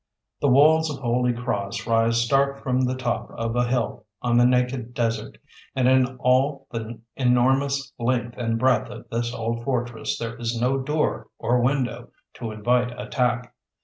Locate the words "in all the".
5.87-6.99